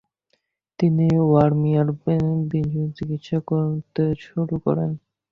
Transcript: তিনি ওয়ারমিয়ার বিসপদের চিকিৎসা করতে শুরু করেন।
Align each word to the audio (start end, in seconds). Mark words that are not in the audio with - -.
তিনি 0.79 1.07
ওয়ারমিয়ার 1.21 1.87
বিসপদের 2.43 2.65
চিকিৎসা 2.97 3.37
করতে 3.49 4.03
শুরু 4.25 4.55
করেন। 4.65 4.91